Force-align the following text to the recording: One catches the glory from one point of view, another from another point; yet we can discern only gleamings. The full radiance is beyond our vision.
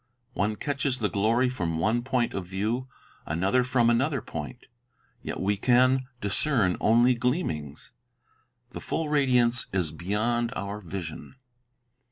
One 0.33 0.55
catches 0.55 0.97
the 0.97 1.09
glory 1.11 1.47
from 1.47 1.77
one 1.77 2.01
point 2.01 2.33
of 2.33 2.47
view, 2.47 2.87
another 3.27 3.63
from 3.63 3.87
another 3.87 4.19
point; 4.19 4.65
yet 5.21 5.39
we 5.39 5.57
can 5.57 6.07
discern 6.21 6.75
only 6.79 7.13
gleamings. 7.13 7.91
The 8.71 8.81
full 8.81 9.09
radiance 9.09 9.67
is 9.71 9.91
beyond 9.91 10.53
our 10.55 10.79
vision. 10.81 11.35